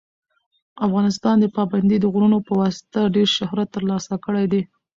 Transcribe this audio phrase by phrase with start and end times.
[0.85, 4.61] افغانستان د پابندي غرونو په واسطه ډېر شهرت ترلاسه کړی دی.